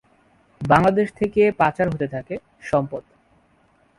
বাংলাদেশ 0.61 1.07
থেকে 1.15 1.41
পাচার 1.51 1.87
হতে 1.89 2.07
থাকে 2.07 2.35
সম্পদ। 2.61 3.03